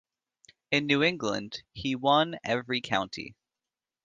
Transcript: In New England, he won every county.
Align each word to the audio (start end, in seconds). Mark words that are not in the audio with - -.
In 0.71 0.87
New 0.87 1.03
England, 1.03 1.61
he 1.73 1.95
won 1.95 2.39
every 2.43 2.81
county. 2.81 3.35